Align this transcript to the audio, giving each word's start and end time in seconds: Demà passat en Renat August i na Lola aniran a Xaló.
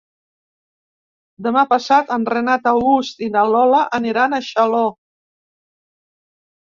Demà 1.47 1.65
passat 1.73 2.09
en 2.17 2.25
Renat 2.35 2.67
August 2.71 3.23
i 3.29 3.29
na 3.37 3.45
Lola 3.53 3.83
aniran 4.01 4.37
a 4.39 4.43
Xaló. 4.51 4.85